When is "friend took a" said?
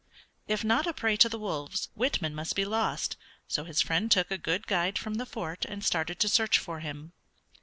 3.81-4.37